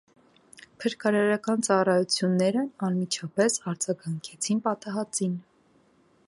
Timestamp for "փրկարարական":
0.83-1.61